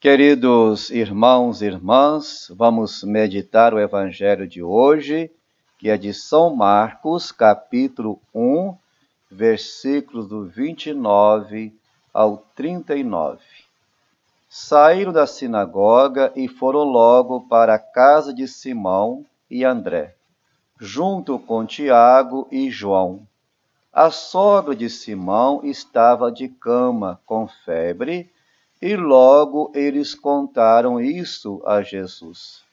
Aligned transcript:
Queridos 0.00 0.88
irmãos 0.88 1.60
e 1.60 1.66
irmãs, 1.66 2.50
vamos 2.56 3.04
meditar 3.04 3.74
o 3.74 3.78
evangelho 3.78 4.48
de 4.48 4.62
hoje, 4.62 5.30
que 5.78 5.90
é 5.90 5.98
de 5.98 6.14
São 6.14 6.56
Marcos, 6.56 7.30
capítulo 7.30 8.18
1, 8.34 8.74
versículos 9.30 10.26
do 10.26 10.46
29 10.46 11.78
ao 12.14 12.38
39. 12.56 13.42
Saíram 14.48 15.12
da 15.12 15.26
sinagoga 15.26 16.32
e 16.34 16.48
foram 16.48 16.84
logo 16.84 17.42
para 17.42 17.74
a 17.74 17.78
casa 17.78 18.32
de 18.32 18.48
Simão 18.48 19.26
e 19.50 19.66
André, 19.66 20.14
junto 20.80 21.38
com 21.38 21.66
Tiago 21.66 22.48
e 22.50 22.70
João. 22.70 23.28
A 23.92 24.10
sogra 24.10 24.74
de 24.74 24.88
Simão 24.88 25.60
estava 25.62 26.32
de 26.32 26.48
cama 26.48 27.20
com 27.26 27.46
febre 27.46 28.30
e 28.80 28.96
logo 28.96 29.70
eles 29.74 30.14
contaram 30.14 31.00
isso 31.00 31.62
a 31.66 31.82
Jesus. 31.82 32.64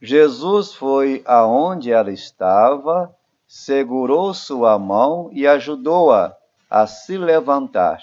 Jesus 0.00 0.74
foi 0.74 1.22
aonde 1.26 1.90
ela 1.90 2.12
estava, 2.12 3.14
segurou 3.46 4.34
sua 4.34 4.78
mão 4.78 5.30
e 5.32 5.46
ajudou-a 5.46 6.36
a 6.68 6.86
se 6.86 7.16
levantar. 7.16 8.00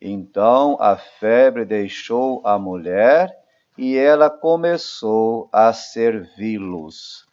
Então 0.00 0.76
a 0.80 0.96
febre 0.96 1.64
deixou 1.64 2.40
a 2.44 2.58
mulher 2.58 3.36
e 3.76 3.96
ela 3.96 4.28
começou 4.28 5.48
a 5.52 5.72
servi-los. 5.72 7.26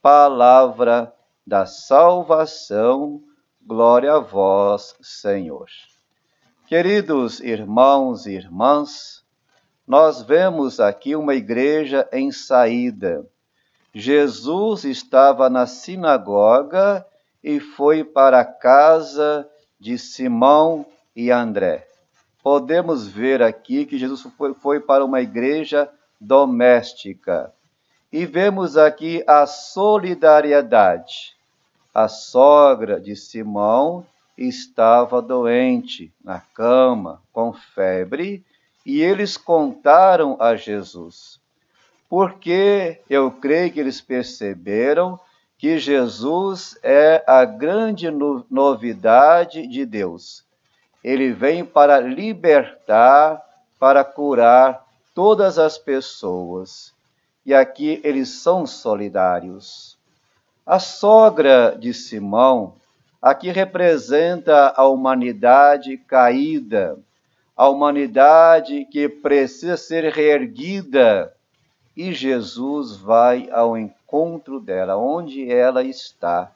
Palavra 0.00 1.12
da 1.46 1.64
salvação, 1.64 3.22
glória 3.64 4.14
a 4.14 4.18
vós, 4.18 4.96
Senhor. 5.00 5.68
Queridos 6.72 7.38
irmãos 7.40 8.24
e 8.24 8.32
irmãs, 8.32 9.22
nós 9.86 10.22
vemos 10.22 10.80
aqui 10.80 11.14
uma 11.14 11.34
igreja 11.34 12.08
em 12.10 12.32
saída. 12.32 13.26
Jesus 13.92 14.84
estava 14.84 15.50
na 15.50 15.66
sinagoga 15.66 17.06
e 17.44 17.60
foi 17.60 18.02
para 18.02 18.40
a 18.40 18.44
casa 18.46 19.46
de 19.78 19.98
Simão 19.98 20.86
e 21.14 21.30
André. 21.30 21.86
Podemos 22.42 23.06
ver 23.06 23.42
aqui 23.42 23.84
que 23.84 23.98
Jesus 23.98 24.26
foi, 24.58 24.80
para 24.80 25.04
uma 25.04 25.20
igreja 25.20 25.90
doméstica. 26.18 27.52
E 28.10 28.24
vemos 28.24 28.78
aqui 28.78 29.22
a 29.26 29.44
solidariedade. 29.44 31.36
A 31.94 32.08
sogra 32.08 32.98
de 32.98 33.14
Simão 33.14 34.06
estava 34.36 35.20
doente, 35.20 36.12
na 36.24 36.40
cama, 36.40 37.22
com 37.32 37.52
febre, 37.52 38.44
e 38.84 39.00
eles 39.00 39.36
contaram 39.36 40.36
a 40.40 40.56
Jesus. 40.56 41.40
Porque 42.08 43.00
eu 43.08 43.30
creio 43.30 43.72
que 43.72 43.80
eles 43.80 44.00
perceberam 44.00 45.18
que 45.56 45.78
Jesus 45.78 46.76
é 46.82 47.22
a 47.26 47.44
grande 47.44 48.10
novidade 48.50 49.66
de 49.68 49.86
Deus. 49.86 50.44
Ele 51.04 51.32
vem 51.32 51.64
para 51.64 52.00
libertar, 52.00 53.40
para 53.78 54.04
curar 54.04 54.84
todas 55.14 55.58
as 55.58 55.78
pessoas. 55.78 56.92
E 57.46 57.54
aqui 57.54 58.00
eles 58.02 58.28
são 58.28 58.66
solidários. 58.66 59.96
A 60.66 60.78
sogra 60.78 61.76
de 61.78 61.92
Simão 61.94 62.74
aqui 63.22 63.52
representa 63.52 64.74
a 64.76 64.84
humanidade 64.86 65.96
caída, 65.96 66.98
a 67.56 67.68
humanidade 67.68 68.84
que 68.86 69.08
precisa 69.08 69.76
ser 69.76 70.12
reerguida. 70.12 71.32
E 71.96 72.12
Jesus 72.12 72.96
vai 72.96 73.48
ao 73.52 73.78
encontro 73.78 74.58
dela, 74.58 74.96
onde 74.96 75.48
ela 75.50 75.84
está. 75.84 76.50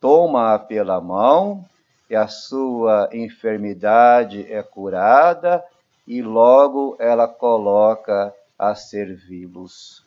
Toma-a 0.00 0.58
pela 0.58 1.00
mão 1.00 1.64
e 2.08 2.16
a 2.16 2.26
sua 2.26 3.10
enfermidade 3.12 4.50
é 4.50 4.62
curada 4.62 5.62
e 6.06 6.22
logo 6.22 6.96
ela 6.98 7.28
coloca 7.28 8.32
a 8.58 8.74
servi-los. 8.74 10.04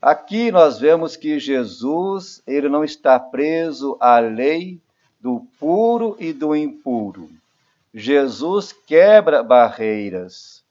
Aqui 0.00 0.50
nós 0.50 0.78
vemos 0.78 1.14
que 1.16 1.38
Jesus, 1.38 2.42
ele 2.46 2.68
não 2.68 2.82
está 2.82 3.20
preso 3.20 3.96
à 4.00 4.18
lei, 4.18 4.80
do 5.20 5.46
puro 5.58 6.16
e 6.18 6.32
do 6.32 6.56
impuro. 6.56 7.28
Jesus 7.92 8.72
quebra 8.72 9.42
barreiras 9.42 10.62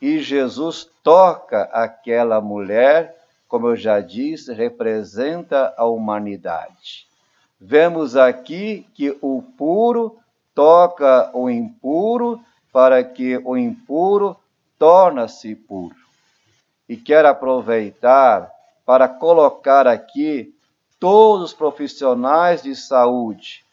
e 0.00 0.20
Jesus 0.20 0.88
toca 1.02 1.62
aquela 1.72 2.40
mulher, 2.40 3.16
como 3.48 3.68
eu 3.68 3.76
já 3.76 4.00
disse, 4.00 4.52
representa 4.52 5.74
a 5.76 5.84
humanidade. 5.86 7.06
Vemos 7.60 8.16
aqui 8.16 8.86
que 8.94 9.16
o 9.22 9.42
puro 9.56 10.18
toca 10.54 11.30
o 11.32 11.50
impuro 11.50 12.40
para 12.72 13.02
que 13.02 13.38
o 13.38 13.56
impuro 13.56 14.36
torna-se 14.78 15.54
puro. 15.54 15.96
E 16.88 16.96
quero 16.96 17.28
aproveitar 17.28 18.50
para 18.84 19.08
colocar 19.08 19.86
aqui 19.86 20.54
todos 21.00 21.46
os 21.46 21.54
profissionais 21.54 22.62
de 22.62 22.76
saúde 22.76 23.65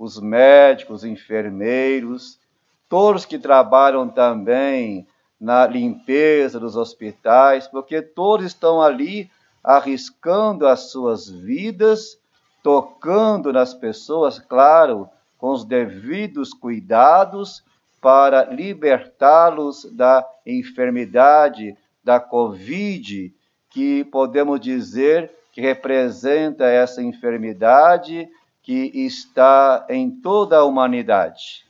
os 0.00 0.18
médicos, 0.18 1.02
os 1.02 1.04
enfermeiros, 1.04 2.40
todos 2.88 3.26
que 3.26 3.38
trabalham 3.38 4.08
também 4.08 5.06
na 5.38 5.66
limpeza 5.66 6.58
dos 6.58 6.74
hospitais, 6.74 7.68
porque 7.68 8.00
todos 8.00 8.46
estão 8.46 8.80
ali 8.80 9.30
arriscando 9.62 10.66
as 10.66 10.90
suas 10.90 11.28
vidas, 11.28 12.18
tocando 12.62 13.52
nas 13.52 13.74
pessoas, 13.74 14.38
claro, 14.38 15.06
com 15.36 15.50
os 15.50 15.66
devidos 15.66 16.54
cuidados 16.54 17.62
para 18.00 18.44
libertá-los 18.44 19.84
da 19.92 20.26
enfermidade 20.46 21.76
da 22.02 22.18
Covid, 22.18 23.34
que 23.68 24.04
podemos 24.04 24.58
dizer 24.58 25.30
que 25.52 25.60
representa 25.60 26.64
essa 26.64 27.02
enfermidade 27.02 28.26
que 28.62 28.90
está 28.94 29.86
em 29.88 30.10
toda 30.10 30.58
a 30.58 30.64
humanidade. 30.64 31.64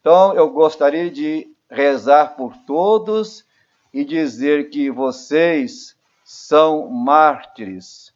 Então, 0.00 0.34
eu 0.34 0.50
gostaria 0.50 1.10
de 1.10 1.48
rezar 1.70 2.36
por 2.36 2.56
todos 2.66 3.44
e 3.92 4.04
dizer 4.04 4.70
que 4.70 4.90
vocês 4.90 5.96
são 6.24 6.88
mártires. 6.88 8.12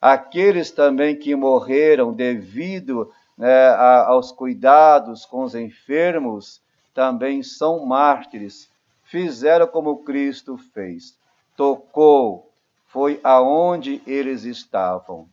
Aqueles 0.00 0.70
também 0.70 1.16
que 1.16 1.34
morreram 1.34 2.12
devido 2.12 3.10
né, 3.36 3.68
aos 3.68 4.32
cuidados 4.32 5.24
com 5.24 5.42
os 5.42 5.54
enfermos 5.54 6.60
também 6.94 7.42
são 7.42 7.84
mártires. 7.86 8.68
Fizeram 9.04 9.66
como 9.66 10.02
Cristo 10.02 10.56
fez. 10.56 11.16
Tocou, 11.56 12.50
foi 12.86 13.20
aonde 13.22 14.02
eles 14.06 14.44
estavam. 14.44 15.28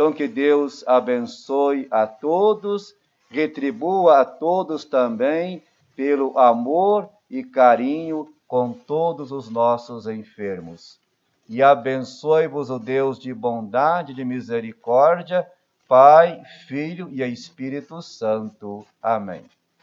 Então, 0.00 0.14
que 0.14 0.26
Deus 0.26 0.82
abençoe 0.86 1.86
a 1.90 2.06
todos, 2.06 2.94
retribua 3.28 4.22
a 4.22 4.24
todos 4.24 4.82
também 4.82 5.62
pelo 5.94 6.38
amor 6.38 7.06
e 7.28 7.44
carinho 7.44 8.26
com 8.48 8.72
todos 8.72 9.30
os 9.30 9.50
nossos 9.50 10.06
enfermos. 10.06 10.98
E 11.46 11.62
abençoe-vos 11.62 12.70
o 12.70 12.78
Deus 12.78 13.18
de 13.18 13.34
bondade 13.34 14.12
e 14.12 14.14
de 14.14 14.24
misericórdia, 14.24 15.46
Pai, 15.86 16.42
Filho 16.66 17.10
e 17.12 17.22
Espírito 17.22 18.00
Santo. 18.00 18.86
Amém. 19.02 19.44